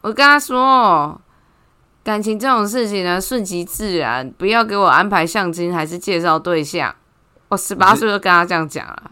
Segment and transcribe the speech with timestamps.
[0.00, 1.20] 我跟他说，
[2.04, 6.94] 感情这种事情呢，顺其自然，不要给我安排相亲还是介绍对象。
[7.48, 9.10] 我十八岁就跟他这样讲了，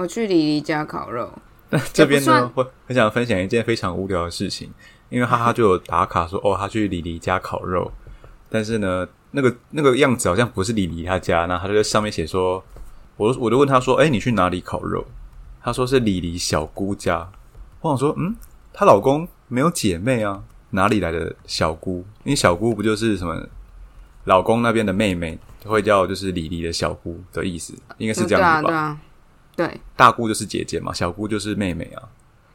[0.00, 1.30] 我去李黎家烤肉。
[1.68, 4.72] 那这边呢，我很想分享一件非常无聊的事情，
[5.10, 7.92] 因为哈哈就有打卡说，哦，他去李黎家烤肉，
[8.48, 12.64] 但是呢，那个那个样子好像不是李黎他家，那他就在上面写说，
[13.18, 15.04] 我就我就问他说，哎，你去哪里烤肉？
[15.62, 17.30] 他说是李黎小姑家。
[17.82, 18.34] 我想说，嗯，
[18.72, 22.06] 她老公没有姐妹啊，哪里来的小姑？
[22.24, 23.46] 因为小姑不就是什么
[24.24, 28.68] 老公那边的妹妹，会叫就是李黎的小姑的意思，应该是这样子吧？
[28.68, 28.98] 对啊，对啊，
[29.60, 32.02] 对，大姑就是姐姐嘛，小姑就是妹妹啊。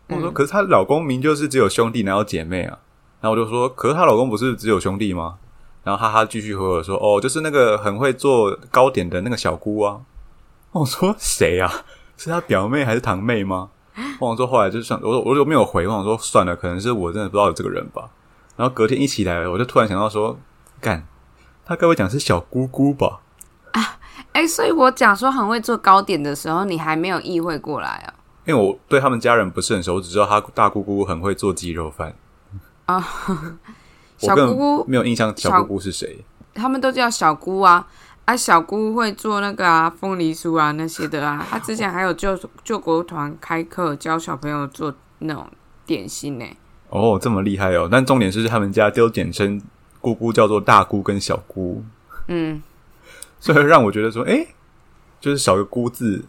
[0.07, 2.79] 我说，嗯可是她老公明就是只有兄弟，哪有姐妹啊？
[3.21, 5.37] 然后我就说，可是她老公不是只有兄弟吗？
[5.83, 10.01] 然后哈哈继续和我说，哦，就是那个很会做糕点的那个小姑啊。
[10.71, 11.71] 我说谁啊？
[12.17, 13.69] 是她表妹还是堂妹吗？
[14.19, 18.09] 我想说后来就算我说我就没有回，我想说算了，可能是我真的不知道有这个人吧。
[18.57, 20.39] 然后隔天一起来，我就突然想到说，
[20.81, 21.07] 干，
[21.63, 23.21] 他该不会讲是小姑姑吧？
[24.35, 28.13] 哎，所以我讲说很会做糕点的时候，你还没有意会过来哦？
[28.45, 32.13] 因为我对他们家人不是很熟，我只知道他大姑姑很会做鸡肉饭。
[32.85, 33.01] 啊，
[34.19, 36.25] 小姑姑没有印象，小小姑姑是谁？
[36.53, 37.87] 他们都叫小姑啊，
[38.25, 41.47] 啊，小姑会做那个啊凤梨酥啊那些的啊。
[41.49, 45.47] 她之前还有救救国团开课教小朋友做那种
[45.85, 46.45] 点心呢、
[46.89, 47.87] 哦，这么厉害哦！
[47.89, 49.61] 但重点是他们家都简称
[50.01, 51.83] 姑姑叫做大姑跟小姑，
[52.27, 52.61] 嗯，
[53.39, 54.47] 所以让我觉得说，诶，
[55.19, 56.23] 就是少个姑字，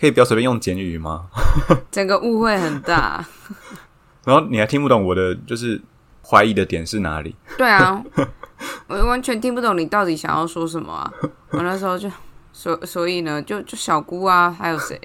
[0.00, 1.26] 可以不要随便用简语吗？
[1.90, 3.24] 整个误会很大。
[4.24, 5.80] 然后你还听不懂我的就是
[6.22, 7.34] 怀疑的点是哪里？
[7.56, 8.02] 对啊，
[8.88, 11.12] 我完全听不懂你到底想要说什么啊！
[11.50, 12.10] 我那时候就
[12.52, 14.98] 所所以呢，就就小姑啊，还有谁？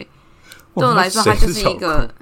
[0.73, 2.13] 对我来说，它就是一个，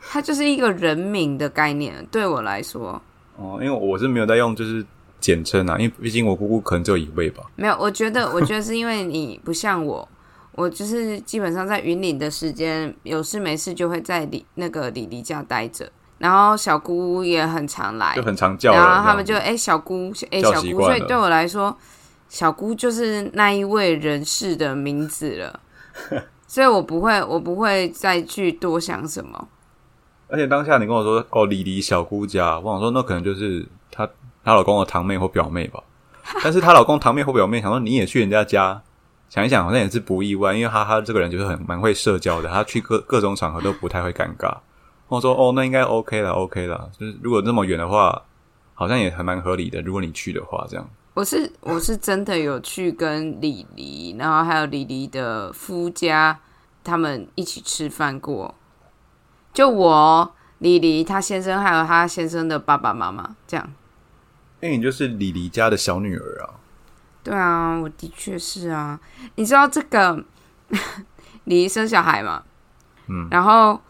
[0.00, 2.04] 它就是一个人名的概念。
[2.10, 3.00] 对我来说，
[3.36, 4.84] 哦，因为我是没有在用就是
[5.20, 7.42] 简称啊，因为毕竟我姑姑可能只有一位吧。
[7.56, 10.08] 没有，我觉得， 我觉得是因为你不像我，
[10.52, 21.76] 我就是基本上在云岭的时间，有事没事就会在李那个李黎家待着，然后小姑也很常来就，很常叫，然后他们就哎、小姑哎、叫小姑，所以对我来说，
[22.28, 25.60] 小姑就是那一位人士的名字了，
[26.46, 29.48] 所以我不会我不会再去多想什么。
[30.28, 33.64] 而且当下你跟我说哦，李黎小姑家，我想说那可能就是
[34.46, 35.82] 她老公的堂妹或表妹吧。
[36.42, 38.80] 但是她老公堂妹或表妹，想说你也去人家家，
[39.28, 44.56] 想一想好像也是不意外，因为哈哈这个人就是很蛮会社交的，他去各各种场合都不太会尴尬。
[45.08, 46.88] 我说哦，那应该 OK 了，OK 了。
[46.96, 48.22] 就是如果那么远的话，
[48.74, 49.82] 好像也还蛮合理的。
[49.82, 56.38] 如果你去的话，这样我是我是真的有去跟李黎，然后还有李黎的夫家
[56.84, 58.54] 他们一起吃饭过。
[59.52, 63.72] 就我李黎他先生还有他先生的爸爸妈妈这样。
[64.60, 66.54] 因为你就是李黎家的小女儿啊。
[67.22, 68.98] 对啊，我的确是啊。
[69.34, 70.24] 你知道这个
[71.44, 72.42] 李黎生小孩嘛？
[73.08, 73.80] 嗯，然后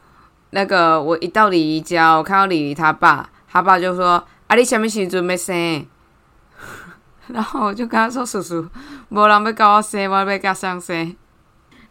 [0.50, 5.54] 那个我一到李黎家，我看到李黎他爸，他爸就说：“啊，你什么时准备生？”
[7.28, 8.68] 然后我就跟他说：“叔叔，
[9.08, 11.14] 没人要跟我生，我要跟他上生。”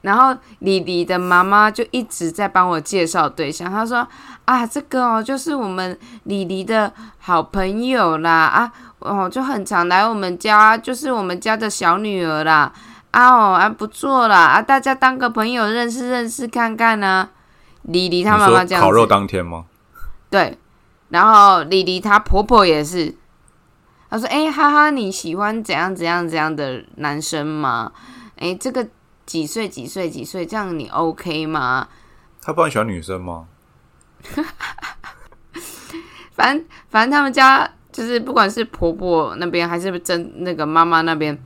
[0.06, 4.08] 然后李黎的妈妈就一直在帮我介绍对象，她说
[4.46, 12.72] ：“啊，这个哦，就是我们李黎的好朋友啦，啊，哦，就很常来我们家，就是我们家的小女儿啦，
[13.10, 17.30] 啊哦，啊、不错啦，啊，大家当个朋友认识认识看看呢、
[17.82, 19.66] 李黎她妈妈这样烤肉当天吗？
[20.30, 20.56] 对，
[21.10, 23.16] 然后李黎她婆婆也是，
[24.12, 27.92] 她说：“哎、哈哈，你喜欢怎样怎样怎样的男生吗？
[28.38, 28.86] 哎、这个
[29.26, 31.88] 几岁几岁几岁，这样你 OK 吗？
[32.42, 33.48] 他不然喜欢女生吗？
[36.32, 41.38] 反正反正他们家就是不管是婆婆那边还是真那个妈妈那边，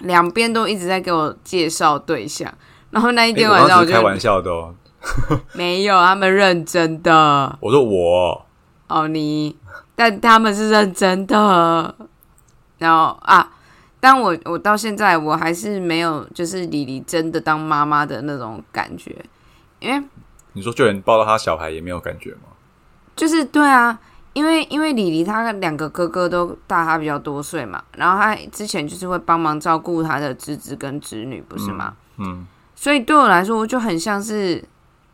[0.00, 2.52] 两边都一直在给我介绍对象。
[2.90, 4.74] 然后那一天我晚上我就开玩笑的哦。
[5.52, 8.46] 没有，他们认真的我说我
[8.88, 9.54] 哦，你，
[9.94, 11.94] 但他们是认真的。
[12.78, 13.52] 然后啊，
[14.04, 19.16] 但我我到现在我还是没有就是李黎真的当妈妈的那种感觉，
[19.80, 20.06] 因为
[20.52, 22.52] 你说就连抱到他小孩也没有感觉吗？
[23.16, 23.98] 就是对啊，
[24.34, 31.94] 因为因为李黎他两个哥哥都大他比较多岁嘛，然后他之前就是会帮忙照顾他的侄子跟侄女，不是吗？
[32.18, 34.62] 嗯，所以对我来说，我就很像是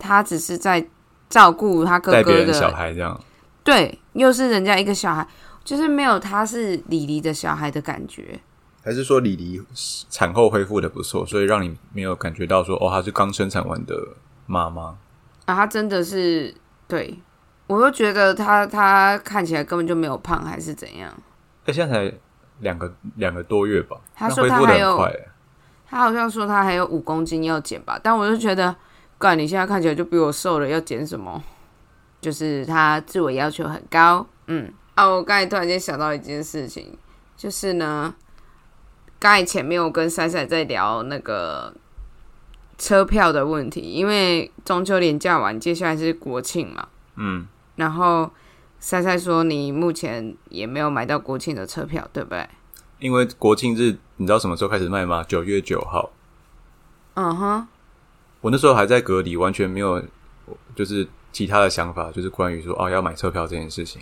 [0.01, 0.85] 他只是在
[1.29, 3.21] 照顾他哥哥的小，孩这样。
[3.63, 5.25] 对，又是人家一个小孩，
[5.63, 8.41] 就是没有他是李黎的小孩的感觉。
[8.83, 9.63] 还是说李黎
[10.09, 13.95] 产后恢复的不错，所以让你没有感觉到说哦，她是刚生产完的
[14.47, 14.99] 妈妈。
[15.45, 16.55] 啊，她真的是
[16.89, 17.19] 对
[17.67, 21.13] 我都觉得她她看起来根本就没有胖，还是怎样？
[21.67, 22.19] 哎，现在才
[22.61, 25.21] 两个两个多月吧，她说那恢复的他还有很快。
[25.87, 28.75] 他好像说她还有五公斤要减吧，但我就觉得，
[29.19, 31.43] 干你现在看起来就比我瘦了，要减什么？
[32.21, 34.73] 就是她自我要求很高，嗯。
[34.95, 36.97] 啊，我刚才突然间想到一件事情，
[37.37, 38.15] 就是呢，
[39.21, 41.73] 刚才前面我跟赛赛在聊那个
[42.79, 47.47] 车票的问题，因为中秋连假完，接下来是国庆嘛，嗯，
[47.77, 48.31] 然后
[48.79, 52.49] 赛赛说你目前也没有买到国庆的车票，对不对？
[52.99, 55.23] 因为国庆日你知道什么时候开始卖吗？
[55.29, 56.11] 九月九号。
[57.13, 57.69] 嗯哼，
[58.41, 60.03] 我那时候还在隔离，完全没有
[60.75, 64.01] 就是其他的想法，就是关于说哦要买车票这件事情，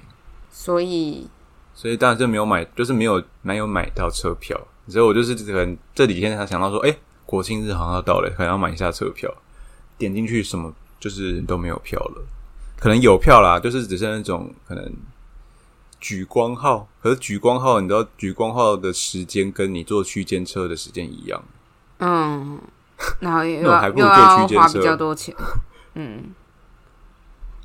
[0.49, 1.29] 所以
[1.75, 4.56] 所以当然就没有买，就是没有没有买到车票。
[4.88, 6.96] 所以我就是可能这几天才想到说，哎、
[7.26, 9.32] 国庆日好像要到了，可能要买一下车票。
[9.99, 12.25] 点进去什么就是都没有票了，
[12.79, 14.93] 可能有票啦，就是只剩那种可能
[15.99, 21.43] 举光号，可是举光号你知道举光号的时间跟你坐区间车的时间一样，
[21.99, 22.61] 嗯，
[23.19, 25.35] 然后又那我还不如坐区间车比较多钱，
[25.94, 26.32] 嗯，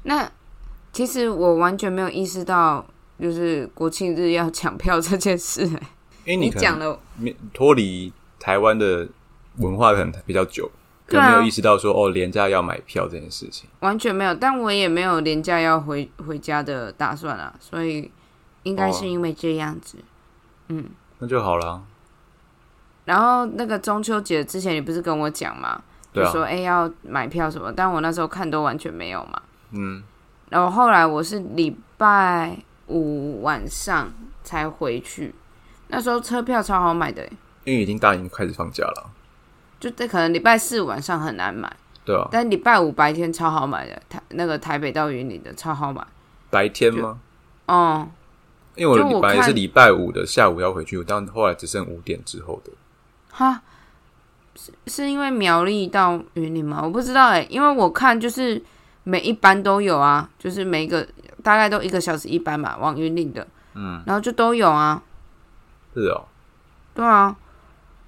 [0.02, 0.31] 那
[0.92, 2.84] 其实我完全没有意识到，
[3.22, 5.84] 就是国庆日要抢票这件事、欸。
[6.25, 9.08] 你讲了，没脱离台湾的
[9.58, 10.70] 文化可能比较久，
[11.06, 11.25] 可对啊。
[11.25, 13.70] 能没有意识到说哦廉价要买票这件事情。
[13.81, 18.12] 完全没有，但我也没有廉价要回回家的打算啊，所以
[18.64, 19.98] 应该是哦因为这样子。
[20.70, 20.90] 嗯。
[21.20, 21.81] 那就好了，
[23.06, 25.81] 然后那个中秋节之前，你不是跟我讲嘛，
[26.14, 29.42] 就说哎、要买票什么，但我那时候看都完全没有嘛。
[29.72, 30.04] 嗯，
[30.50, 34.12] 然后后来我是礼拜五晚上
[34.44, 35.34] 才回去，
[35.94, 37.31] 那时候车票超好买的欸，
[37.66, 39.12] 因为已经大已经开始放假了，
[39.80, 41.72] 就这可能礼拜四晚上很难买，
[42.04, 46.04] 对啊，但礼拜五白天超好买的，台那个台北到云林的超好买。
[46.50, 47.19] 白天吗？
[47.68, 48.07] 哦、
[48.75, 52.72] 因为我礼拜是礼拜五的下午要回去，但后来只剩五点之后的。
[53.30, 53.62] 哈，
[54.56, 56.81] 是是因为苗栗到云林吗？
[56.84, 58.60] 我不知道哎、因为我看就是
[59.04, 61.07] 每一班都有啊，就是每一个
[61.44, 65.01] 大概都一个小时一班嘛，往云林的，嗯，然后就都有啊。
[65.94, 66.25] 是哦，
[66.94, 67.36] 对啊，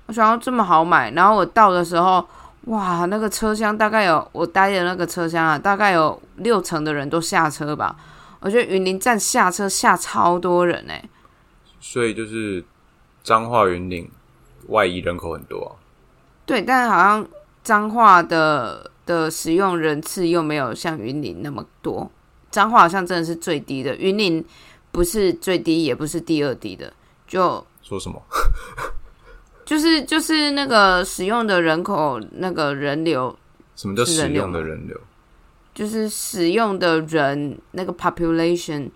[0.07, 2.27] 我想要这么好买，然后我到的时候，
[2.65, 7.95] 哇，那个车厢大概有我待的那个车厢啊，大概有六成的人都下车吧。
[8.41, 11.03] 我觉得云林站下车下超多人哎、
[11.79, 12.63] 所以就是
[13.23, 14.07] 彰化云林
[14.67, 15.71] 外移人口很多啊。
[16.45, 17.27] 对，但是好像
[17.63, 22.11] 彰化的的使用人次又没有像云林那么多，
[22.51, 24.45] 彰化好像真的是最低的，云林
[24.91, 26.93] 不是最低，也不是第二低的，
[27.27, 28.19] 就说什么？
[29.63, 33.35] 就是就是那个使用的人口那个人流
[33.75, 34.99] 什么叫使用的人流？
[35.73, 38.89] 就是使用的人那个 population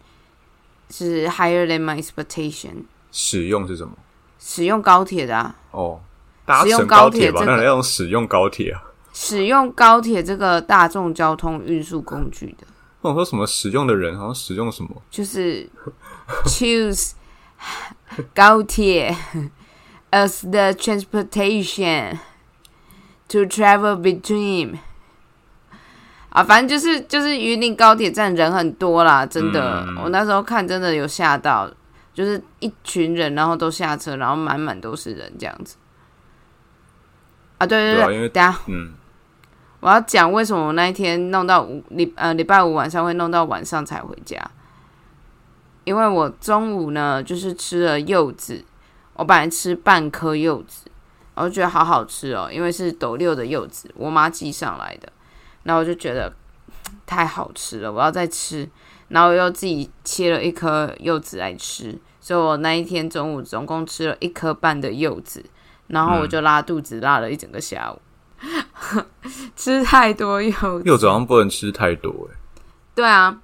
[0.89, 2.83] 是 higher than my expectation。
[3.11, 3.93] 使用是什么？
[4.39, 5.99] 使用高铁的啊，哦，
[6.45, 8.83] 搭使用高铁这个那要用使用高铁啊。
[9.11, 12.65] 使用高铁这个大众交通运输工具的，
[13.01, 14.89] 那我说什么使用的人，好像使用什么？
[15.09, 15.67] 就是
[16.45, 17.11] choose
[18.35, 19.15] 高铁
[20.11, 22.17] as the transportation
[23.27, 24.77] to travel between。
[26.29, 31.67] 啊，反正就是就是榆林高铁站人很多啦，真的，嗯我那时候看真的有吓到，
[32.13, 35.75] 就是一群人，然后都下车，然后满满都是人这样子。
[37.57, 38.93] 啊，对对对，等一下嗯，
[39.79, 44.39] 我要讲为什么我那一天弄到五礼呃礼拜五晚上会弄到晚上才回家，
[45.83, 48.63] 因为我中午呢就是吃了柚子，
[49.13, 50.85] 我本来吃半颗柚子，
[51.35, 55.11] 我就觉得好好吃哦，因为是斗六的柚子，我妈寄上来的，
[55.63, 56.33] 然后我就觉得
[57.05, 58.69] 太好吃了，我要再吃，
[59.07, 65.43] 然后又自己切了一颗柚子来吃，所以我那一天中午总共吃了一颗半的柚子，
[65.87, 67.99] 然后我就拉肚子拉了一整个下午，
[69.55, 70.83] 吃太多柚子。
[70.85, 72.37] 柚子好像不能吃太多哎。
[72.93, 73.39] 对啊，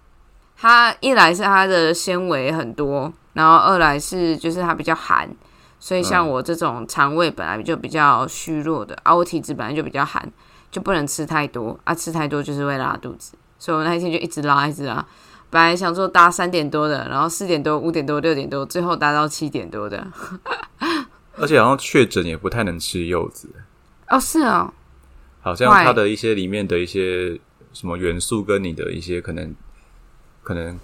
[0.58, 5.30] 它一来是它的纤维很多，然后二来是就是它比较寒，
[5.80, 10.32] 所以像我这种肠胃本来就比较虚弱的，啊，我体质本来就比较寒，
[10.72, 15.06] 就不能吃太多啊，吃太多就是会拉肚子，所以我那一天就一直拉一直拉。
[15.52, 20.06] 本来想说搭三点多的，然后四点多、五点多、六点多，最后搭到七点多的。
[21.38, 23.50] 而且好像确诊也不太能吃柚子。
[24.10, 24.74] 哦，是啊。
[25.42, 27.40] 好像它的一些里面的一些
[27.72, 29.54] 什么元素，跟你的一些可能
[30.46, 30.80] 可能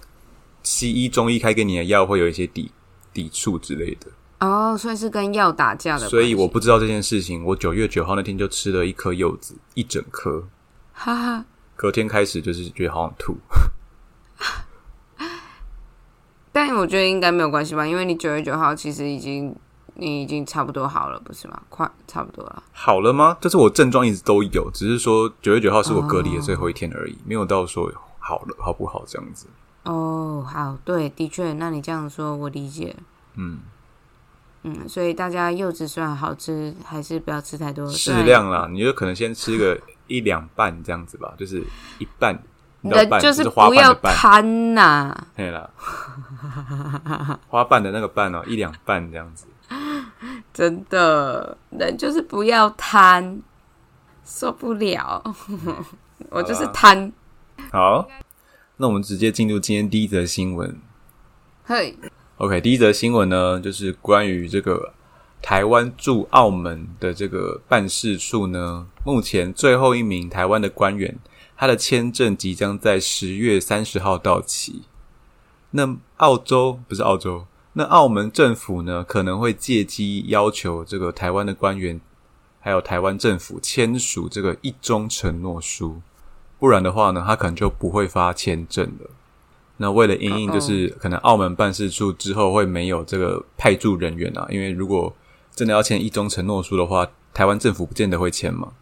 [0.62, 2.70] 西医、中医开给你的药会有一些抵
[3.12, 4.08] 抵触之类的。
[4.40, 6.08] 哦，所以是跟药打架的。
[6.08, 7.44] 所以我不知道这件事情。
[7.44, 10.48] 我九月九号那天就吃了一颗柚子，一整颗。
[10.92, 11.44] 哈哈。
[11.76, 13.36] 隔天开始就是觉得好想吐。
[16.50, 19.54] 但我觉得应该没有关系吧，因为你九月九号其实已经
[19.94, 21.62] 你已经差不多好了，不是吗？
[21.68, 22.62] 快差不多了。
[22.72, 23.38] 好了吗？
[23.40, 27.88] 就是我症状一直都有，只是说九月九号是我隔离的最后一天而已，没有到说
[28.22, 29.46] 好了好不好这样子。
[29.84, 32.94] 哦，好，对，的确，那你这样说，我理解。
[33.34, 33.58] 嗯
[34.62, 38.68] 嗯，所以大家柚子虽然好吃，还是不要吃太多，适量啦。
[38.70, 39.76] 你就可能先吃个
[40.06, 41.64] 一两半这样子吧，就是
[41.98, 42.40] 一半。
[42.82, 45.70] 人就是不要贪呐，对啦，
[47.48, 49.46] 花瓣的那个瓣哦，一两半这样子，
[50.52, 53.40] 真的，人就是不要贪，
[54.24, 55.22] 受不了，
[56.30, 57.12] 我就是贪。
[57.70, 58.08] 好，
[58.76, 60.80] 那我们直接进入今天第一则新闻。
[61.64, 61.96] 嘿
[62.36, 64.92] ，OK，第一则新闻呢，就是关于这个
[65.40, 71.18] 台湾驻澳门的这个办事处呢，目前最后一名台湾的官员。
[71.54, 74.82] 他的签证即将在十月三十号到期，
[75.70, 82.00] 那澳洲不是澳洲，那澳门政府呢可能会借机要求这个台湾的官员，
[82.58, 86.02] 还有台湾政府签署这个一中承诺书，
[86.62, 89.10] 不然的话呢，他可能就不会发签证了。
[89.78, 95.12] 那为了因应，就是可能澳门办事处之后会没有这个派驻人员啊，因为如果
[95.56, 97.04] 真的要签一中承诺书的话，
[97.34, 98.74] 台湾政府不见得会签嘛。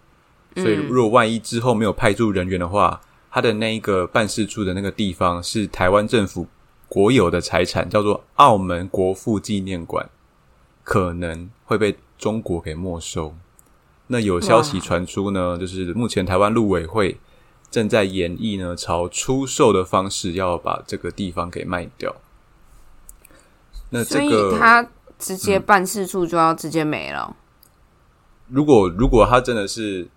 [0.56, 6.46] 所以，如果万一之后没有派驻人员的话，他的那一个办事处的那个地方是台湾政府
[6.86, 10.10] 国有的财产，叫做澳门国父纪念馆，
[10.84, 13.34] 可能会被中国给没收。
[14.08, 17.18] 那有消息传出呢，就是目前台湾陆委会
[17.70, 22.16] 正在演绎呢，朝出售的方式要把这个地方给卖掉。
[23.90, 27.36] 那这个他直接办事处就要直接没了。
[28.48, 30.08] 如果如果他真的是。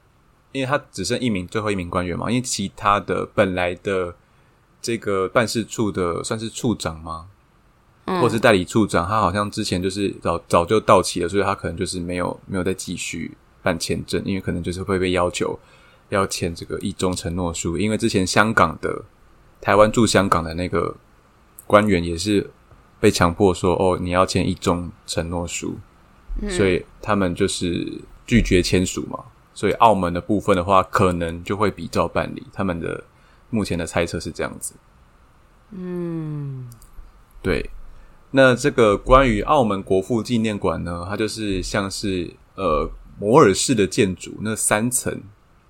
[0.54, 4.14] 因为他只剩一名最后一名官员嘛，因为其他的本来的
[4.80, 7.26] 这个办事处的算是处长吗？
[8.22, 15.58] 或是代理处长，他好像之前就是早早就到期了，所以他可能就是没有没有再继续办签证，因为可能就是会被要求
[16.14, 17.78] 要签这个一中承诺书。
[17.78, 19.04] 因为之前香港的
[19.60, 20.96] 台湾驻香港的那个
[21.66, 22.50] 官员也是
[23.00, 25.78] 被强迫说哦，你要签一中承诺书，
[26.50, 29.24] 所以他们就是拒绝签署嘛。
[29.56, 32.44] 所以澳门的部分的话，可能就会比照办理。
[32.52, 33.04] 他们的
[33.52, 34.74] 目前的猜测是这样子。
[35.70, 36.68] 嗯，
[37.42, 37.70] 对。
[38.32, 42.90] 那这个关于澳门国父纪念馆呢，它就是像是呃
[43.20, 45.22] 摩尔式的建筑，那三层，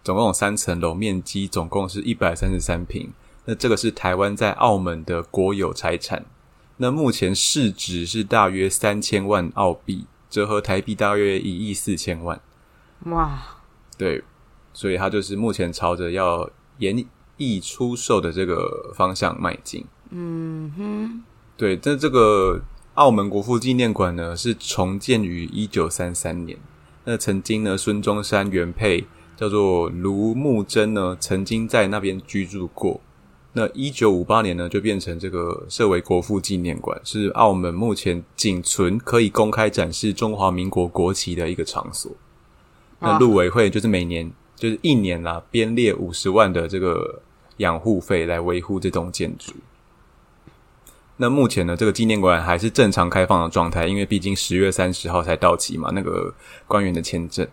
[0.04, 3.12] 总共有三层楼，面积总共是一百三十三平。
[3.46, 6.26] 那这个是台湾在澳门的国有财产。
[6.78, 12.42] 那目前市值是大约三千万澳币，折合台币大约一亿四千万。
[13.06, 13.42] 哇！
[13.98, 14.24] 对，
[14.74, 17.06] 所以它就是目前朝着要严
[17.38, 19.86] 易出售的这个方向迈进。
[20.10, 21.24] 嗯哼，
[21.56, 22.62] 对，那这个
[22.96, 26.58] 澳门国父纪念馆呢，是重建于一九三三年。
[27.06, 29.06] 那曾经呢，孙中山原配
[29.36, 33.00] 叫做卢木真呢，曾经在那边居住过。
[33.56, 42.12] 那一九五八年呢，就变成这个设为国父纪念馆，是澳门目前仅存可以公开展示中华民国国旗的一个场所。
[43.00, 47.22] 那陆委会就是每年就是一年啦，编列五十万的这个
[47.58, 49.54] 养护费来维护这栋建筑。
[51.18, 56.34] 那目前呢，这个纪念馆还是正常开放的状态，因为毕竟十月三十号才到期嘛，那个
[56.66, 57.48] 官员的签证。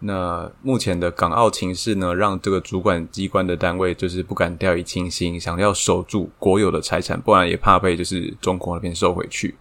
[0.00, 9.56] 那目前的港澳情势呢，让这个主管机关的单位就是不敢掉以轻心，想要守住国有的财产，不然也怕被就是中国那边收回去。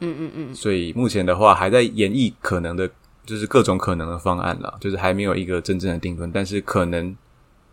[0.00, 0.54] 嗯嗯嗯。
[0.54, 2.90] 所以目前的话，还在演绎可能的。
[3.26, 7.14] 就是各种可能的方案了，就是还没有一个真正的定论，但是可能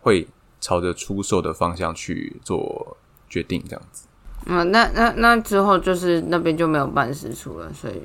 [0.02, 0.28] 会
[0.60, 2.94] 朝着出售的方向去做
[3.26, 4.06] 决定这样子。
[4.44, 8.02] 嗯，那那那之后就是那边就没有办事处了，所以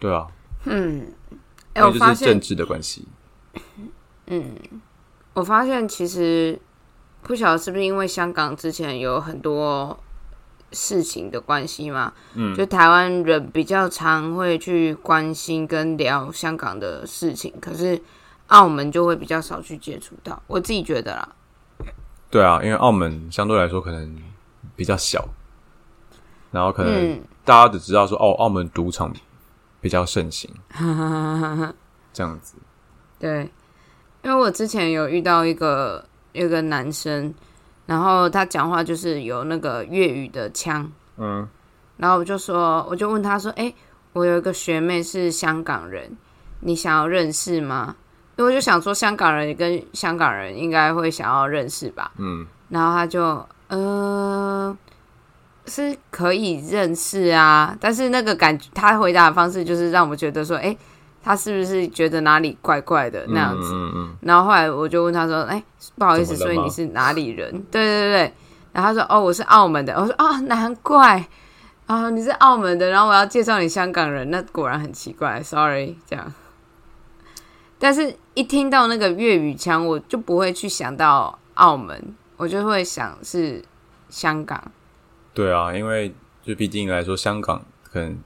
[0.00, 0.26] 对啊，
[0.64, 1.06] 嗯，
[1.74, 3.06] 哎、我发现是政治的关系。
[5.34, 6.58] 我发现其实
[7.22, 9.98] 不晓得是不是因为香港之前有很多
[10.72, 18.00] 事情的关系嘛，嗯就台湾人比较常会去关心跟聊香港的事情，可是
[18.48, 21.28] 澳门就会比较少去接触到，我自己觉得啦。
[22.30, 24.16] 对啊，因为澳门相对来说可能
[24.76, 25.26] 比较小，
[26.50, 29.10] 然后可能嗯，大家只知道说哦，澳门赌场
[29.80, 30.50] 比较盛行，
[32.12, 32.56] 这样子。
[33.18, 33.50] 对，
[34.22, 37.34] 因为我之前有遇到一个有一个男生，
[37.86, 41.48] 然后他讲话就是有那个粤语的腔，嗯
[41.96, 43.74] 然后我就说，我就问他说：“哎、
[44.12, 46.16] 我有一个学妹是香港人，
[46.60, 47.96] 你想要认识吗？”
[48.38, 52.12] 因为我就想说，香港人跟香港人应该会想要认识吧。
[52.18, 54.78] 嗯，然后他就，呃，
[55.66, 60.76] 是可以认识啊，但是那个感觉，他回答的方式就是让我觉得说，哎、
[61.28, 63.70] 他是不是觉得哪里怪怪的那样子？
[63.74, 65.62] 嗯嗯然后后来我就问他说：“哎、
[65.98, 68.34] 不好意思，所以你是哪里人？”对对对，
[68.72, 71.22] 然后他说：“哦，我是澳门的。”我说：“啊，难怪
[71.84, 76.32] 啊，你是澳门的。”然后我要介绍你香港人，那果然很奇怪，sorry 这样。
[77.78, 83.62] 但是，一听到那个粤语腔，我就不会去想到澳门，我就会想是
[84.08, 84.72] 香港。
[85.34, 88.18] 对啊，因为就毕竟来说，香港可能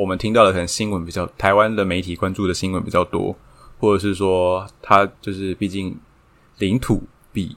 [0.00, 3.36] 我们听到的可能新闻比较，台湾的媒体关注的新闻比较多，
[3.78, 5.94] 或者是说它就是毕竟
[6.56, 7.02] 领土
[7.34, 7.54] 比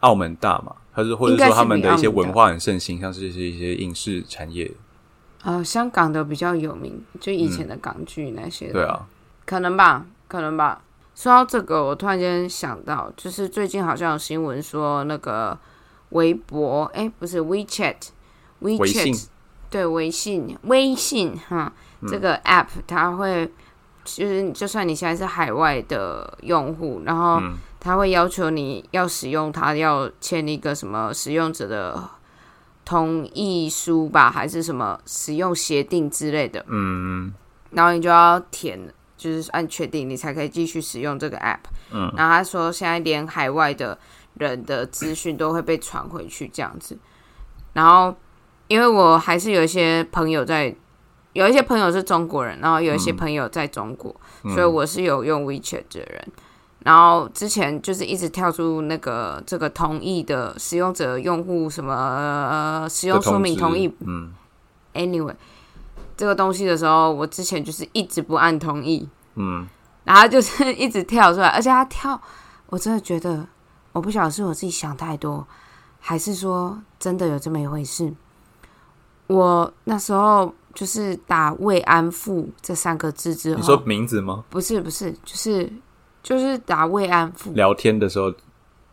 [0.00, 4.72] 澳门大嘛，还是或者说他们的一些文化很盛行，像是一些一些影视产业，
[5.42, 8.72] 呃，香港的比较有名，就以前的港剧那些的。
[8.72, 9.06] 对啊，
[9.44, 10.80] 可能吧，可能吧。
[11.14, 15.58] 说到这个，我突然间想到，就是最近好像有新闻说，那个
[16.10, 19.26] 微博，哎、不是 WeChat，WeChat，
[19.70, 21.72] 对，微信，微信哈，
[22.06, 23.50] 这个 app 它会，
[24.04, 32.08] 就是就算你现在是海外的用户，然后嗯它会要求你要使用它，要签一个什么使用者的
[32.84, 36.64] 同意书吧，还是什么使用协定之类的。
[36.68, 37.32] 嗯
[37.70, 38.80] 然后你就要填，
[39.16, 41.58] 就是按确定，你才可以继续使用这个 app。
[41.90, 43.98] 嗯，然后他说现在连海外的
[44.38, 46.98] 人的资讯都会被传回去这样子。
[47.74, 48.16] 然后
[48.68, 50.74] 因为我还是有一些朋友在，
[51.32, 56.28] 有一些朋友是中国人，然后有一些朋友在中国，嗯所以我是有用 WeChat 的人。
[56.84, 64.32] 然后之前就是一直跳出那个这个同意的使用者用户什么、呃、使用说明同意嗯
[64.94, 65.34] anyway
[66.16, 69.66] 这个东西的时候，我之前就是一直不按同意，嗯，
[70.04, 72.20] 然后就是一直跳出来，而且他跳，
[72.66, 73.46] 我真的觉得
[73.92, 75.46] 我不晓得是我自己想太多，
[76.00, 78.12] 还是说真的有这么一回事。
[79.28, 84.44] 我那时候就是打慰安妇这三个字之后你说，名字吗？
[84.50, 85.72] 不是不是，就是
[86.22, 88.32] 就是打慰安妇，聊天的时候，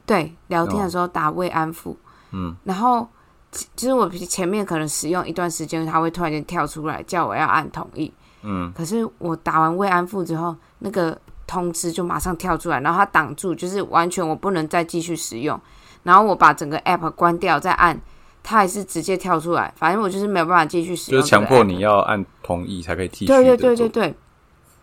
[0.06, 1.98] 对，聊天的时候打慰安妇，
[2.32, 2.56] 嗯。
[2.64, 3.08] 然后
[3.52, 8.12] 其其实我前面可能使用一段时间，它会突然间跳出来叫我要按同意，
[8.44, 8.72] 嗯。
[8.76, 11.18] 可是我打完慰安妇之后，那个
[11.48, 15.60] 通知就马上跳出来，然后它挡住，就是完全我不能再继续使用。
[16.04, 18.00] 然后我把整个 app 关掉再按，
[18.48, 21.20] 它还是直接跳出来，反正我就是没有办法继续使用。
[21.20, 21.80] 就是强迫你。
[21.80, 23.26] 要按同意才可以继续。
[23.26, 24.16] 对对对对，对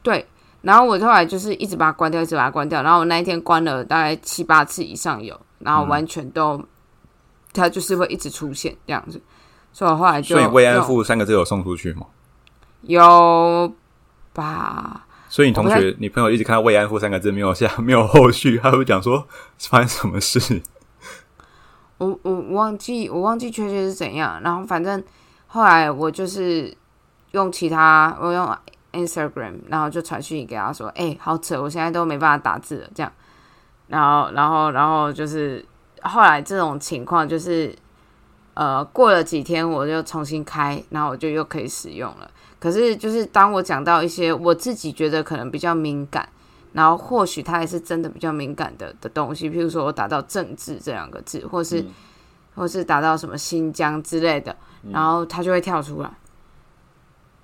[0.03, 0.27] 对。
[0.63, 2.83] 然后我后来就是一直把它关掉，一直把它关掉。
[2.83, 6.61] 然后我那一天关了大概七八次以上有，然后完全都，
[7.53, 9.23] 它就是会一直出现这样子。
[9.73, 12.07] 所以我后来就所以慰安妇三个字有送出去吗？
[12.83, 13.73] 有
[14.33, 15.07] 吧？
[15.29, 19.27] 所以你同学、你朋友一直看到慰安妇三个字没有下没有后续，他会讲说
[19.59, 20.61] 发生什么事？
[22.07, 25.03] 我我忘记我忘记确切是怎样，然后反正
[25.47, 26.77] 后来我就是
[27.31, 28.59] 用其他我用
[28.93, 33.13] Instagram，然后就传讯息给他说，哎、好扯，我现在都没办法打字了，这样，
[33.89, 35.65] 然后然后然后就是
[36.03, 37.75] 后来这种情况就是
[38.55, 42.31] 呃过了几天我就重新开，然后我就又可以使用了。
[42.59, 46.29] 可是就是当我讲到一些我自己觉得可能比较敏感。
[46.73, 51.85] 然后或许他也是真的比较敏感的的东西，譬如说我打到政治这两个字，或是、
[52.55, 54.57] 或是打到什么新疆之类的，
[54.91, 56.11] 然后他就会跳出来。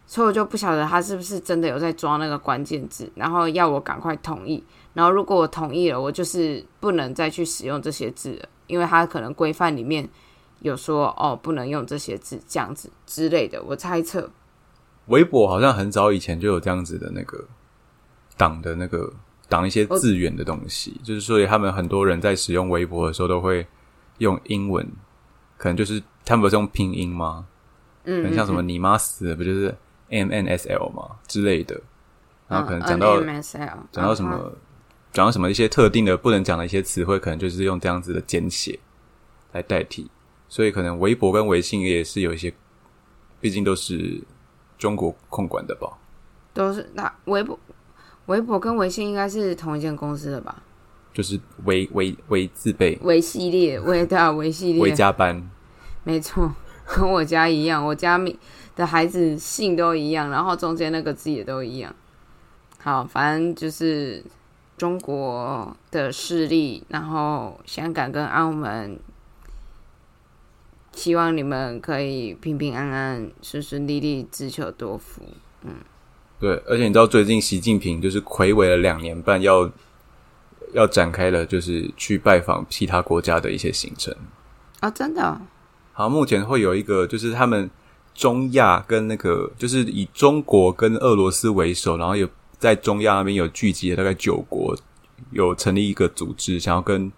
[0.06, 4.64] 所以我就不晓得他是不是真的有在抓那个关键字，然后要我赶快同意。
[4.94, 10.08] 然后如果我同意了，我就是不能再去使用这些字了，因为他可能规范里面
[10.60, 13.62] 有说哦不能用这些字这样子之类的。
[13.62, 14.30] 我猜测，
[15.08, 17.44] 微博好像很早以前就有这样子的那个
[18.38, 19.12] 挡的那个
[19.48, 23.66] 挡一些字源的东西，就是所以他们很多人在使用微博的时候都会
[24.18, 24.86] 用英文
[25.58, 27.46] 可能就是他们不是用拼音吗？
[28.04, 29.76] 嗯，可能像什么你妈死了，不就是
[30.08, 31.78] M N S L 吗之类的？
[32.46, 33.20] 然后可能讲到
[33.90, 34.52] 讲到什么，
[35.12, 38.78] 讲到什么一些特定的不能讲的一些词汇，可能就是用这样子的简写
[39.52, 40.10] 来代替。
[40.48, 42.50] 所以可能微博跟微信也是有一些，
[43.40, 44.22] 毕竟都是
[44.78, 45.92] 中国控管的吧？
[46.54, 47.58] 都是那微博、
[48.28, 50.62] 微博跟微信应该是同一间公司的吧？
[51.12, 55.50] 就是微微微字辈、微系列、微大微系列、微加班，
[56.04, 56.54] 没错，
[56.86, 58.20] 跟我家一样，我家
[58.76, 61.92] 的孩子姓都一样，然后中间那个字也都一样。
[62.80, 64.22] 好，反正就是
[64.76, 69.00] 中国的势力，然后香港跟澳门，
[70.92, 75.22] 希望你们可以平平安安、顺顺利利、自求多福。
[75.62, 75.74] 嗯，
[76.40, 79.70] 对，而且你知道最近习近平就是魁违了两年半，要
[80.72, 84.14] 要展开了，就是去拜访其他国家的一些行程
[84.80, 85.40] 啊，真的。
[85.92, 87.70] 好，目前会有一个，就是他们
[88.14, 92.28] 中亚跟那个，就是以中国跟俄罗斯为首，然后有。
[92.60, 94.76] 在中亚那边有聚集了大概九国，
[95.30, 97.12] 有成立一个组织，想要跟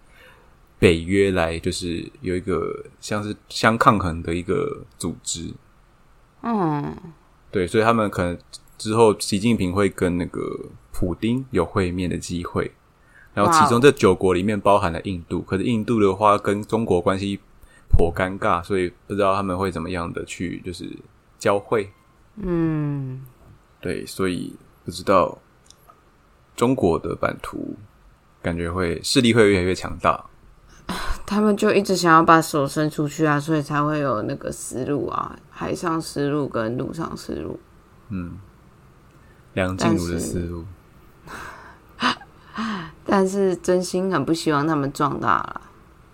[0.77, 5.51] 北约来，就是有一个像是相抗衡的一个组织。
[6.43, 6.95] 嗯，
[7.49, 8.37] 对，所以他们可能
[8.81, 10.41] 之后习近平会跟那个
[10.91, 12.71] 普丁有会面的机会。
[13.33, 17.39] 然后其中这九国里面包含了印度，可是印度的话跟中国关系
[17.87, 20.89] 颇尴尬，所以不知道他们会怎么样的去就是
[21.37, 21.91] 交汇。
[22.37, 23.21] 嗯，
[23.79, 24.55] 对，所以。
[24.83, 25.37] 不知道
[26.55, 27.75] 中国的版图，
[28.41, 30.25] 感觉会势力会越来越强大。
[31.23, 37.59] 他们就一直想要把手伸出去啊，所以才会有那个思路啊，海上思路跟陆上思路。
[38.09, 38.39] 嗯，
[39.53, 40.65] 梁静茹的思路。
[43.05, 45.61] 但是真心很不希望他们壮大了。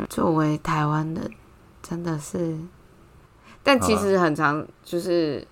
[0.09, 1.29] 作为台湾的，
[1.81, 2.57] 真的是，
[3.63, 5.47] 但其实很长，就是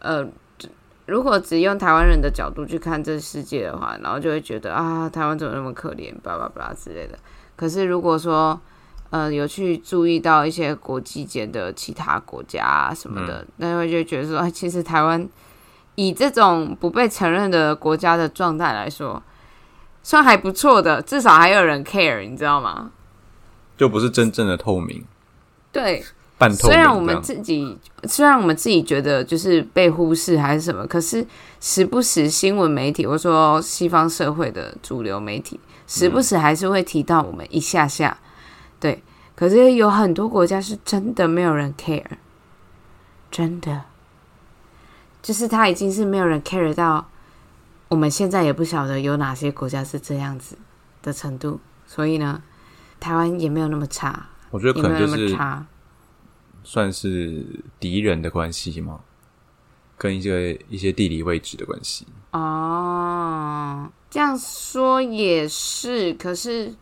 [0.00, 0.26] 呃。
[1.06, 7.18] 如果只用台湾人的角度去看这世界的话，然后就会觉得啊，台湾怎么那么可怜，巴拉巴拉之类的。
[7.56, 8.58] 可是如果说，
[9.10, 15.28] 呃，有去注意到一些国际间的其他国家什么的，那会就觉得说，其实台湾
[15.94, 19.22] 以这种不被承认的国家的状态来说，
[20.02, 22.90] 算还不错的，至少还有人 care，你知道吗？
[23.76, 25.04] 就不是真正的透明。
[25.72, 26.04] 对。
[26.36, 27.78] 半透明虽然我们自己，
[28.08, 31.24] 虽然我们自己觉得就是被忽视还是什么，可是
[31.60, 38.18] 时不时新闻媒体或者说西方社会的主流媒体，时不时还是会提到我们一下下。
[38.80, 39.00] 对，
[39.36, 42.02] 可是有很多国家是真的没有人 care，
[43.30, 43.82] 真的，
[45.24, 47.08] 就是他已经是没有人 care 到
[47.88, 50.58] 我们现在也不晓得有哪些国家是这样子
[51.00, 51.58] 的程度。
[51.86, 52.42] 所以呢，
[53.00, 55.34] 台湾也没有那么差，我觉得可能就是。
[56.66, 57.44] 算是
[57.78, 59.00] 敌人的关系吗？
[59.96, 66.12] 跟一些一些地理位置的关系哦，这样说也是。
[66.14, 66.74] 可是，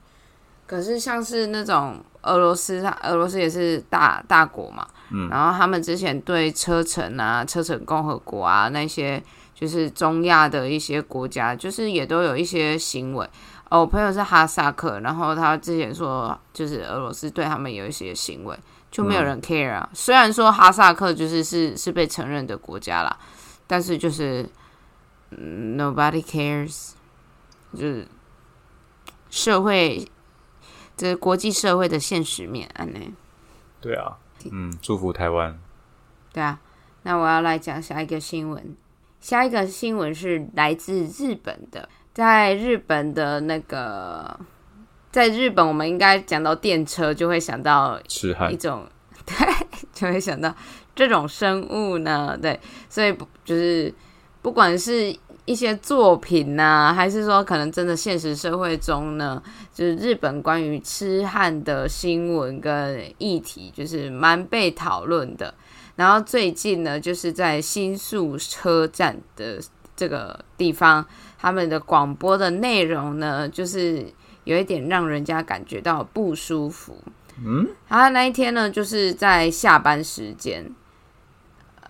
[0.66, 9.22] 可是像是那种俄罗斯，它俄罗斯也是大大国嘛，嗯，然后他们之前对车臣啊、车臣共和国啊那些，
[9.54, 13.28] 就是中亚的一些国家，就是也都有一些行为。
[13.68, 18.58] 哦，我朋友是哈萨克，然后他之前说，就是俄罗斯对他们有一些行为。
[18.90, 19.88] 就没有人 care 啊。
[19.94, 23.16] 虽然说哈萨克就是是是被承认的国家啦，
[23.66, 24.46] 但是就是
[25.35, 26.90] nobody cares，
[27.72, 28.06] 就是
[29.30, 30.06] 社会
[30.96, 33.00] 这国际社会的现实面，安呢？
[33.81, 34.16] 对啊，
[34.50, 35.59] 嗯，祝福台湾。
[36.33, 36.61] 对啊，
[37.02, 38.76] 那我要来讲下一个新闻。
[39.20, 44.38] 下一个新闻是来自日本的，在日本的那个。
[45.11, 48.00] 在日本，我们应该讲到电车，就会想到
[48.50, 48.87] 一种，
[49.26, 49.37] 对，
[49.92, 50.57] 就会想到
[50.94, 53.94] 这种生物呢，对，所以就是
[54.40, 59.42] 不管是一些作品呢，还是说可能真的现实社会中呢，
[59.74, 65.52] 就是日本关于痴汉的新闻跟议题，就是蛮被讨论的。
[65.96, 69.61] 然后最近呢，就是在新宿车站的
[69.94, 71.05] 这个地方，
[71.38, 74.12] 他们的广播的内容呢，就是。
[74.44, 76.98] 有一点让人家感觉到不舒服。
[77.46, 80.68] 嗯，他那一天呢，就是在下班时间，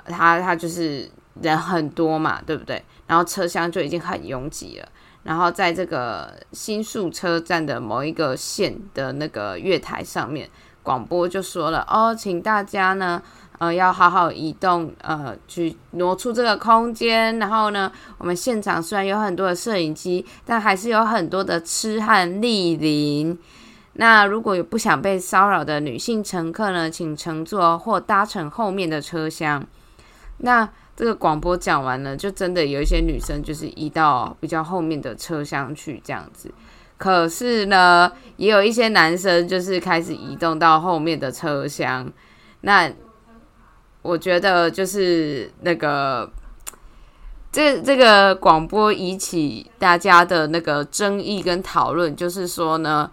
[0.04, 1.10] 他他就是
[1.40, 2.84] 人很多嘛，对不对？
[3.12, 4.88] 然后车厢就已经很拥挤了。
[5.22, 10.48] 然后在这个新宿车站的某一个线的那个月台上面，
[10.82, 13.20] 广播就说了：“哦，请大家呢。”
[13.58, 17.38] 呃，要好好移动，呃，去挪出这个空间。
[17.38, 23.38] 然后呢，我们现场虽然有很多的摄影机，但还是有很多的痴汉莅临。
[23.92, 29.64] 那如果有不想被骚扰的女性乘客呢，请乘坐或搭乘后面的车厢。
[30.38, 36.52] 那这个广播讲完了，就真的有一些女生就是移到比较后面的车厢去这样子。
[36.98, 42.10] 可是呢，也有一些男生就是开始移动到后面的车厢。
[42.60, 42.90] 那
[44.02, 46.30] 我觉得就是那个。
[47.54, 53.10] 这这个广播引起大家的那个争议跟讨论，就是说呢，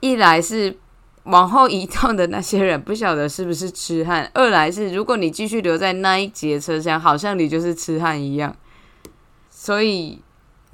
[0.00, 0.76] 一来是
[1.24, 8.54] 往后移动的那些人不晓得是不是痴汉，二来是如果你继续留在那一节车厢，好像你就是痴汉一样，
[9.50, 10.22] 所以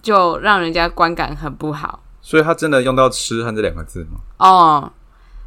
[0.01, 2.01] 就让人家观感很不好。
[2.23, 4.21] 所以他真的用到“痴汉”这两个字吗？
[4.39, 4.93] 哦，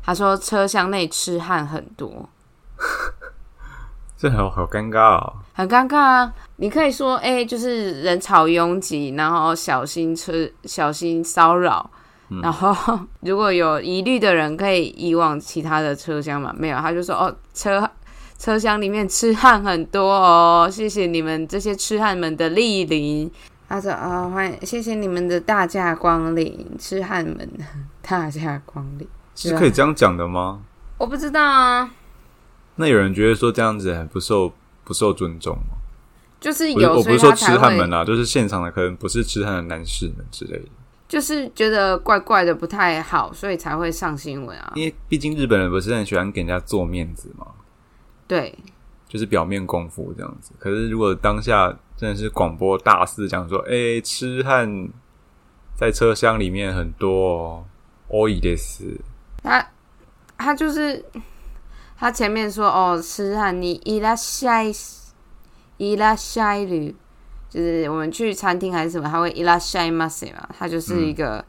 [0.03, 2.29] 他说车厢内痴汉很多。
[4.17, 5.33] 这好好尴尬哦！
[5.53, 6.33] 很尴尬啊！
[6.57, 10.33] 你可以说，哎，就是人潮拥挤，然后小心车，
[10.65, 11.89] 小心骚扰。
[12.43, 16.53] 然后如果有疑虑的人，可以移往其他的车厢嘛？
[16.57, 17.89] 没有，他就说，哦，车
[18.37, 23.29] 车厢里面痴汉很多哦，谢谢你们这些痴汉们的莅临。
[23.67, 27.49] 他说，啊，欢迎，谢谢你们的大驾光临，痴汉们
[28.01, 30.61] 大驾光临，是可以这样讲的吗？
[30.97, 31.91] 我不知道啊。
[32.75, 35.77] 那有人觉得说这样子很不受不受尊重吗？
[36.39, 40.65] 就是有，我不是说痴汉们啊，就是现场的可能不是痴汉的男士们之类的，
[41.09, 44.71] 就是觉得怪怪的不太好，所以才会上新闻啊。
[44.75, 47.47] 因为毕竟日本人不是很喜欢给人家做面子嘛，
[48.25, 48.57] 对，
[49.07, 50.53] 就是表面功夫这样子。
[50.57, 54.87] 可是如果当下真的是广播大肆讲说，哎，痴汉
[55.75, 57.65] 在车厢里面很多，
[58.07, 59.01] 哦，伊的是
[59.43, 59.67] 他，
[60.37, 61.03] 他就是。
[62.01, 64.73] 他前面说：“哦，痴汉，你伊拉下一
[65.75, 66.95] 伊拉下一旅，
[67.49, 71.43] 就是我们去餐厅还是什么，他会伊拉下一马塞嘛，他就是一个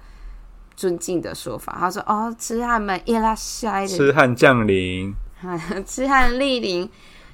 [0.75, 1.77] 尊敬的说法。
[1.79, 5.15] 他说：‘哦，痴汉们伊拉下一旅，痴汉降临，
[5.87, 6.89] 痴汉莅临，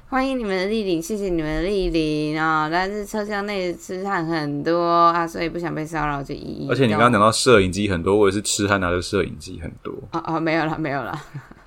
[0.09, 2.68] 欢迎你们的莅临，谢谢你们的莅临啊！
[2.68, 6.68] 但是车厢内痴汉很多啊，所以不想被骚扰就一一。
[6.68, 11.16] 而且你刚刚讲到摄影机很多，我也是痴汉拿着摄影机很多啊啊，没有了，没有了。”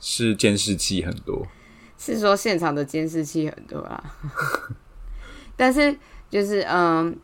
[0.01, 1.45] 是监视器很多，
[1.97, 4.03] 是说现场的监视器很多啊。
[5.57, 5.97] 但是
[6.29, 7.17] 就是嗯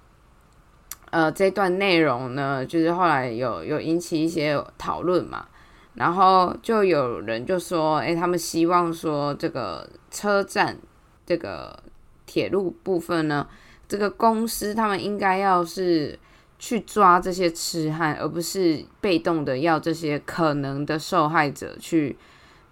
[1.11, 5.45] 呃，这段内容呢，就是后来有有引起一些讨论嘛，
[5.93, 10.77] 然后就有人就说，哎，他们希望说这个车站
[11.25, 11.77] 这个
[12.25, 13.47] 铁路部分呢，
[13.87, 16.19] 这个公司他们应该要是
[16.59, 22.17] 去抓这些痴汉，而不是被动的要这些可能的受害者去。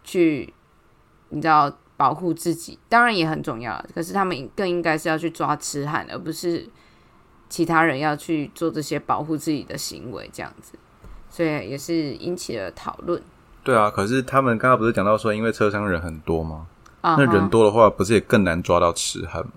[0.05, 0.53] 去，
[1.29, 3.83] 你知道保护自己，当然也很重要。
[3.93, 6.67] 可是他们更应该是要去抓痴汉，而不是
[7.49, 10.73] 其他人要去做这些保护自己的行为，这样子。
[11.29, 13.21] 所以也是引起了讨论。
[13.63, 16.67] 对啊，可是他们刚刚不是讲到说，因为车厢人很多吗？
[17.01, 19.53] 那人多的话，不是也更难抓到痴汉吗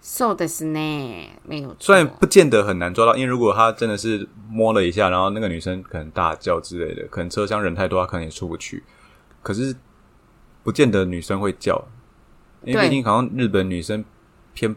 [0.00, 1.74] ？So 的是呢，没有。
[1.78, 8.82] 虽然不见得很难抓到，因为如果他真的是摸了一下，然后那个女生可能大叫之类的，可能车厢人太多，他可能也出不去。
[9.42, 9.74] 可是，
[10.66, 11.84] 不见得女生会叫，
[12.64, 14.04] 因为毕竟好像日本女生
[14.52, 14.74] 偏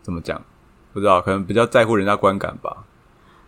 [0.00, 0.40] 怎么讲，
[0.92, 2.84] 不知道，可能比较在乎人家观感吧。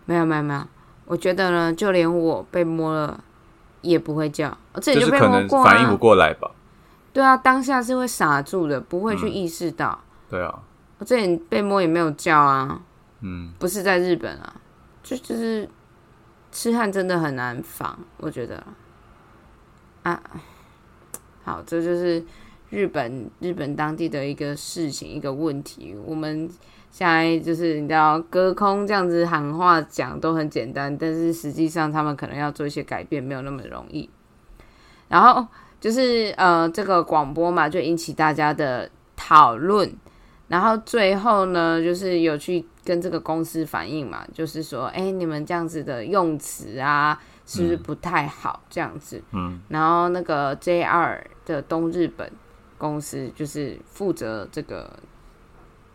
[0.05, 0.67] 没有没有没有，
[1.05, 3.23] 我觉得呢，就连我被摸了
[3.79, 6.51] 也不会叫，这就是可能反应不过来吧。
[7.13, 9.97] 对啊，当下是会傻住的，不会去意识到。
[10.29, 10.59] 对啊，
[10.97, 12.81] 我这里被摸也没有叫啊。
[13.21, 14.55] 嗯，不是在日本啊，
[15.01, 15.69] 就就是
[16.51, 18.61] 痴汉真的很难防，我觉得。
[20.03, 20.21] 啊，
[21.43, 22.23] 好，这就是
[22.69, 25.93] 日本日本当地的一个事情，一个问题。
[26.05, 26.49] 我们
[26.89, 34.09] 现在就是你知道，隔空这样子喊话讲都很简单，但是实际上他们可能要做一些改变，没有那么容易。
[35.09, 35.45] 然后
[35.81, 39.93] 就是呃，这个广播嘛，就引起大家的讨论。
[40.47, 47.19] 然后最后呢，就是有去跟这个公司反映嘛，就是说，哎，你们这样子的用词啊。
[47.45, 49.21] 是不是不太好这样子？
[49.33, 52.31] 嗯，然后那个 JR 的东日本
[52.77, 54.99] 公司就是负责这个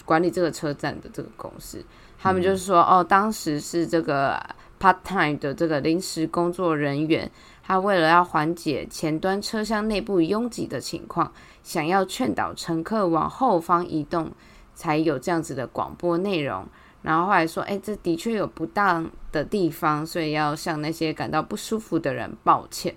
[0.05, 1.85] 管理这个车站的这个公司，
[2.19, 4.41] 他们就是说，哦，当时是这个
[4.81, 7.31] part time 的这个临时工作人员，
[7.63, 11.33] 他为了要缓解前端车厢内部拥挤的情况，
[11.63, 14.33] 想要劝导乘客往后方移动，
[14.75, 16.67] 才有这样子的广播内容。
[17.03, 22.95] 然后后来说，哎，这的确有不当的地方，所以要向那些感到不舒服的人抱歉。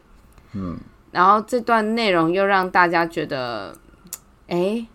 [0.53, 0.79] 嗯，
[1.11, 3.75] 然后这段内容又让大家觉得，
[4.47, 4.85] 哎，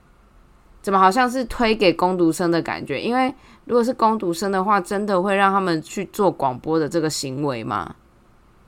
[0.83, 3.00] 怎么好像是推给攻读生的感觉？
[3.00, 7.94] 因为如果是攻读生的话，真的会让他们去做广播的这个行为吗？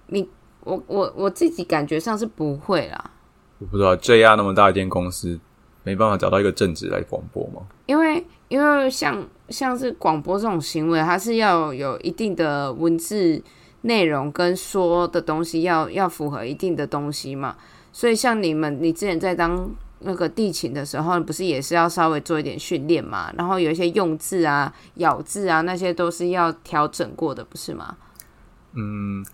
[0.08, 0.28] 你
[0.64, 3.10] 我我我自己感觉上是不会啦，
[3.58, 5.38] 我不知道 JR 那么大一间公司，
[5.84, 7.62] 没办法找到一个正职来广播吗？
[7.86, 13.42] 因为因为像像是广播这种行为，它是要有一定的文字
[13.88, 17.56] 内容跟说的东西要要符合一定的东西嘛，
[17.92, 19.68] 所以像你们你之前在当
[20.00, 27.96] 那个地勤的时候，不是也是要稍微做一点训练嘛，然后有一些用字啊、咬字啊那些都是要调整过的，不是吗？
[28.74, 29.24] 嗯，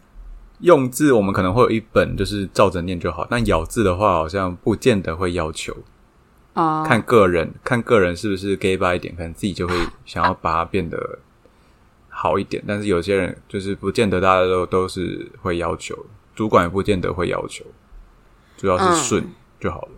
[0.60, 5.76] 用字我们可能会有一本就是照着念就好，但咬字的话好像不见得会要求。
[6.54, 9.74] 哦、看个人，看个人是不是 gay 吧一点，可能自己就会
[10.06, 11.18] 想要把它变得
[12.24, 12.64] 好一点。
[12.66, 15.94] 但是有些人就是不见得大家都都是会要求，
[16.34, 17.62] 主管也不见得会要求，
[18.56, 19.22] 主要是顺
[19.60, 19.90] 就好了。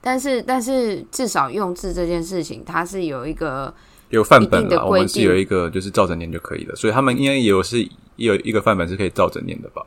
[0.00, 3.72] 但是但是至少用字这件事情，它是有一个
[4.08, 7.82] 有范本的我们是有一个就是照着念就可以了，所以他们应该也有是
[8.16, 9.84] 也有一个范本是可以照着念的吧？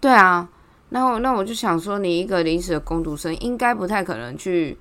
[0.00, 0.48] 对啊。
[0.90, 4.74] 那我那我就想说，你一个临时的工读生，应该不太可能去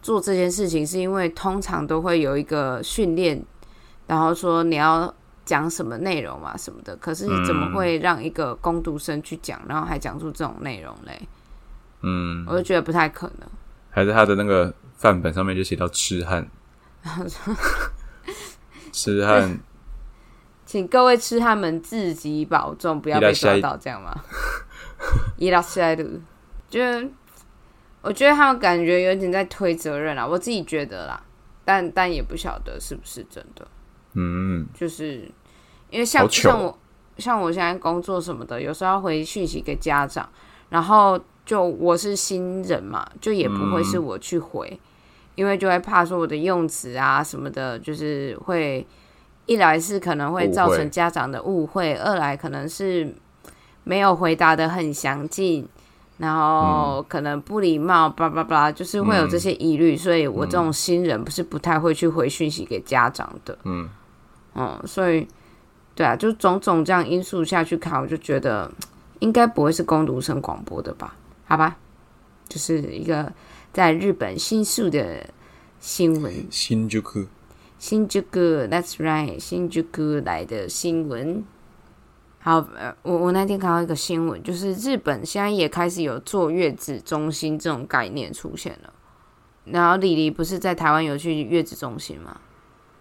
[0.00, 3.44] 做这件事情，是因为通常都会有一个训练，
[4.06, 5.12] 然后说你要
[5.44, 6.96] 讲什么内容嘛什么的。
[6.96, 11.28] 可是怎么会让一个攻读生去讲，然后还讲出这种内容嘞？
[12.02, 13.48] 嗯，我就觉得不太可能。
[13.90, 16.48] 还是他的那个范本上面就写到痴汉，
[18.90, 19.58] 痴汉
[20.64, 24.12] 请各位痴汉们自己保重，不要被抓到，这样吗？
[25.36, 26.20] 伊拉塞鲁，
[26.70, 27.06] 觉得
[28.00, 31.22] 我觉得他们感觉有点在推责任啊，我自己觉得啦，
[31.64, 33.66] 但但也不晓得是不是真的。
[34.14, 35.28] 嗯，就是
[35.90, 36.78] 因为像像我
[37.18, 40.28] 像我现在工作什么的，有时候要回讯息给家长，
[40.70, 44.78] 然后就我是新人嘛，就也不会是我去回，
[45.34, 48.86] 因为就会怕说我的用词啊什么的，就是会
[49.46, 53.14] 一来是可能会造成家长的误会，二来可能是
[53.84, 55.68] 没有回答的很详尽。
[56.18, 63.58] 然后可能不礼貌，叭叭叭，就是会有这些疑虑，所以我这种新人不是不太会去回讯息给家长的。
[63.64, 63.88] 嗯，
[64.54, 65.26] 嗯，所以
[65.94, 68.70] 对啊，就种种这样因素下去看，我就觉得
[69.20, 71.16] 应该不会是攻读生广播的吧？
[71.46, 71.76] 好吧，
[72.48, 73.32] 就是一个
[73.72, 75.28] 在日本新宿的
[75.80, 77.26] 新闻，新宿
[77.78, 81.44] 新宿 That's right，新宿来的新闻。
[82.38, 88.92] 好，呃，我我那天看到一个新闻，就是日本现在也开始有坐月子中心这种概念出现了。
[89.64, 92.40] 然后李黎不是在台湾有去月子中心吗？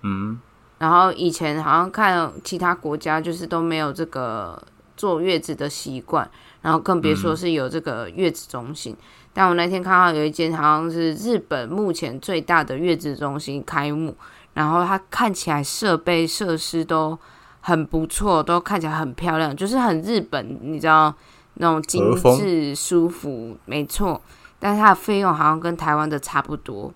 [0.03, 0.39] 嗯，
[0.81, 4.59] 然后以前好像看其他国家就是都没有这个
[4.97, 6.27] 坐月子的习惯，
[6.63, 8.97] 然后更别说是有这个月子中心。
[9.31, 14.17] 但我那天看到有一间好像是日本目前最大的月子中心开幕，
[14.55, 17.15] 然后它看起来设备设施都
[17.59, 21.13] 很不错，都看起来很漂亮，就是很日本，你知道
[21.53, 24.19] 那种精致舒服，没错。
[24.57, 26.91] 但是它的费用好像跟台湾的差不多，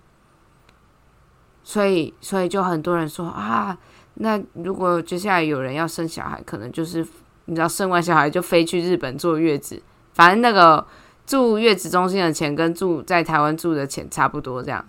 [1.65, 3.75] 所以所以就很多人说啊，
[4.13, 7.05] 那如果接下来有人要生小孩，可能就是
[7.45, 9.81] 你知道生完小孩就飞去日本坐月子，
[10.13, 10.85] 反正那个
[11.25, 14.85] 住月子中心的钱跟住在台湾住的钱差不多，这样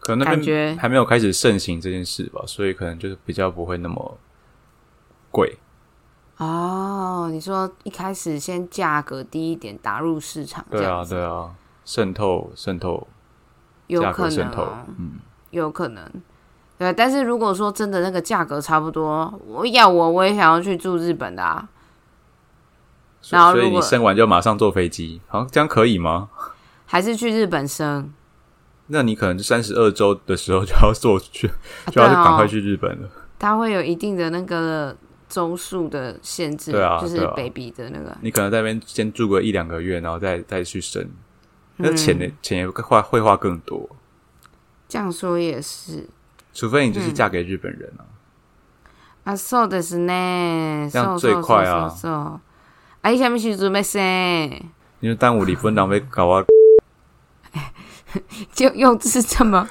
[0.00, 4.18] 可能那感觉边还没有开始盛行这件事吧，所以可能就是比较不会那么
[5.30, 5.58] 贵。
[6.38, 7.28] 哦。
[7.30, 13.08] 你说一开始先价格低一点打入市场，对啊，对啊，渗透渗透，
[13.86, 15.18] 有可能、渗透哦，，嗯，
[15.60, 16.04] 有可能。
[16.76, 21.68] 对，但是如果说真的那个价格差不多，我要我我也想要去住日本的啊。
[23.22, 26.28] 所以所以然后如果你生完就马上坐飞机，好，这样可以吗？
[26.84, 28.12] 还是去日本生，
[28.88, 33.08] 那你可能三十二周的时候就要坐去，啊就要赶快去日本了。
[33.38, 34.94] 它会有一定的那个
[35.28, 38.14] 周数的限制，对啊就是 baby 的那个。
[38.20, 41.08] 你可能在那边先住个一两个月，然后再再去生，
[41.76, 42.26] 那嗯钱呢？
[42.42, 43.88] 钱也会花会花更多，
[44.87, 46.07] 这样说也是
[46.53, 48.05] 除非你就是嗯嫁给日本人啊。
[49.25, 52.39] 啊，そうですね，这样最快啊そうそうそうそう
[53.01, 54.01] 啊，你什么时阵要生？
[55.01, 56.45] 因为耽误离婚，浪费搞啊，
[58.53, 59.69] 就用字这么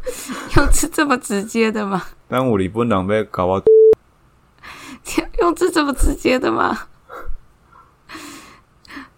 [0.55, 2.03] 用字这么直接的吗？
[2.27, 3.63] 耽误离婚，浪费搞啊，
[5.39, 6.87] 用字这么直接的吗？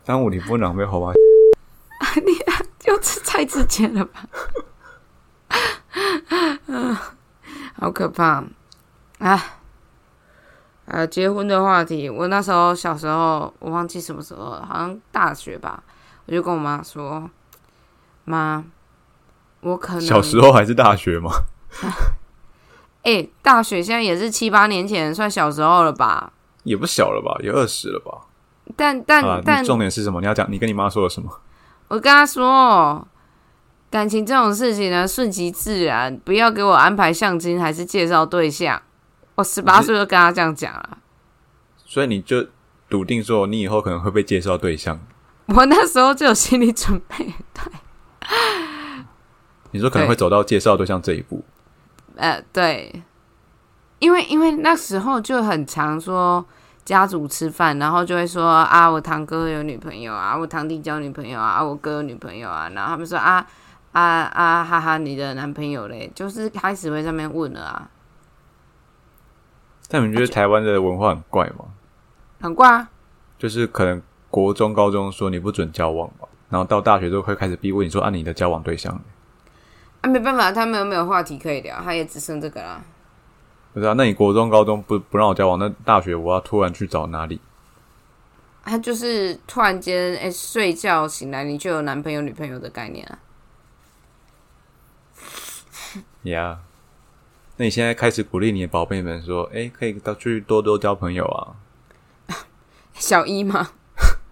[0.06, 1.14] 耽误离婚，浪费好吧？
[2.86, 4.26] 用字太直接了吧？
[6.67, 6.97] 嗯，
[7.81, 8.43] 好可怕
[9.19, 9.43] 啊！
[10.87, 15.83] 呃，结婚的话题，我那时候小时候，我忘记什么时候了，好像大学吧，
[16.27, 17.29] 我就跟我妈说
[18.25, 18.65] ：“妈，
[19.61, 21.31] 我可能小时候还是大学吗？
[23.03, 26.33] 哎、大学现在也是七八年前，算小时候了吧？
[26.65, 27.37] 也不小了吧？
[27.43, 28.27] 也二十了吧？
[28.77, 30.21] 但但但重点是什么？
[30.21, 31.31] 你要讲你跟你妈说了什么？
[31.89, 33.07] 我跟她说，
[33.91, 38.83] 感情这种事情呢，顺其自然，不要给我安排相亲还是介绍对象。
[39.37, 40.99] 我十八岁就跟他这样讲了。
[41.85, 42.47] 所以你就
[42.89, 44.99] 笃定说你以后可能会被介绍对象。
[45.47, 47.63] 我那时候就有心理准备，对
[49.71, 51.45] 你说可能会走到介绍对象这一步，
[52.17, 53.03] 呃，对，
[54.01, 56.45] 因为因为那时候就很常说
[56.85, 63.47] 家族吃饭，然后就会说啊，我堂哥有女朋友啊，我堂弟交女朋友啊，啊我哥有女朋友啊，然后他们说啊
[63.97, 67.91] 啊啊，哈哈，你的男朋友嘞，就是开始会在那边问了啊，
[69.89, 71.65] 但你觉得台湾的文化很怪吗？
[72.41, 72.91] 很怪啊，
[73.39, 79.01] 就是可能国中、高中说你不准交往嘛，然后到大学之后会开始逼问你说啊，你的交往对象呢？
[80.03, 82.83] 啊没办法，他们又没有话题可以聊，他也只剩这个啦。
[83.73, 87.41] 不是啊，那你国中、高中不不让我交往，那大学我要突然去找哪里？
[88.63, 93.19] 他就是突然间哎、睡觉醒来你就有男朋友女朋友的概念啊，
[96.31, 96.59] 呀、
[97.57, 101.57] 那你现在开始鼓励你的宝贝们说，哎，可以到去多多交朋友啊，
[102.95, 103.71] 小一吗，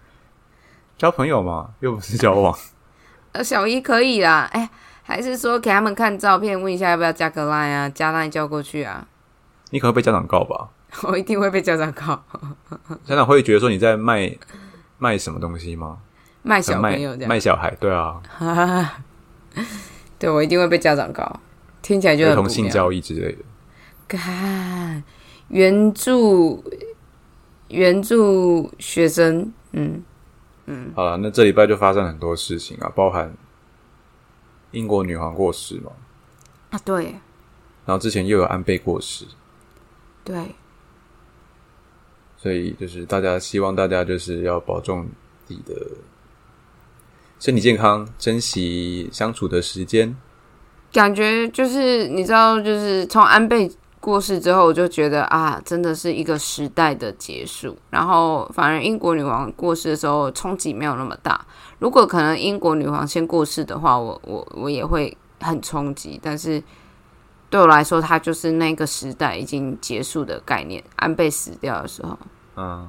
[0.97, 2.57] 交朋友嘛，又不是交往。
[3.33, 4.69] 呃，小一可以啦，哎、
[5.03, 9.07] 还是说给他们看照片，问一下要不要加个 line 啊，加 line 叫过去啊，
[9.71, 10.69] 你可能会被家长告吧？
[11.03, 12.23] 我一定会被家长告，
[13.05, 14.33] 家长会觉得说你在卖
[14.97, 15.97] 卖什么东西吗？
[16.41, 18.21] 卖小朋友卖小孩，对啊，
[20.17, 21.39] 对我一定会被家长告，
[21.85, 22.47] 听起来就儿很不妙。
[22.47, 23.37] 童性交易之类的。
[24.07, 25.03] 看
[25.49, 26.63] 援助
[27.67, 30.03] 援助学生，嗯，
[30.95, 33.31] 好了，那这礼拜就发生很多事情啊，包含
[34.71, 35.91] 英国女皇过世嘛，
[36.71, 37.03] 啊，对
[37.85, 39.25] 然后之前又有安倍过世，
[40.23, 40.55] 对，
[42.35, 45.07] 所以就是大家希望大家就是要保重
[45.45, 45.75] 自己的
[47.39, 50.17] 身体健康，珍惜相处的时间。
[50.95, 53.69] 感觉就是你知道，就是从安倍
[53.99, 57.77] 过世之后，我就觉得啊，真的是一个时代的结束。
[57.89, 61.45] 然后反而英国女王过世的时候冲击没有那么大。
[61.79, 66.17] 如果可能英国女王先过世的话，我我我也会很冲击。
[66.23, 66.63] 但是
[67.49, 70.81] 对我来说，它就是那个时代已经结束的概念。
[70.95, 72.17] 安倍死掉的时候，
[72.55, 72.87] 嗯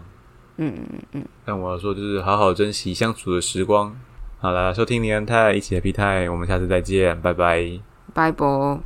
[0.58, 3.92] 嗯嗯嗯，但我要说就是好好珍惜相处的时光。
[4.38, 7.95] 好了，收听林安泰一起的 P 泰，我们下次再见，拜拜。
[8.16, 8.82] Five ball.